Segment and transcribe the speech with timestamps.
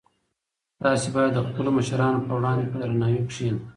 [0.81, 3.61] تاسي باید د خپلو مشرانو په وړاندې په درناوي کښېنئ.